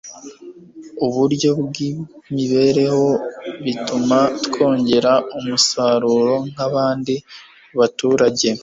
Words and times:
Uburyo 1.05 1.49
bw'imibereho 1.61 3.07
bituma 3.63 4.19
twongera 4.45 5.11
umusaruro 5.37 6.33
nk'abandi 6.51 7.15
baturage 7.79 8.49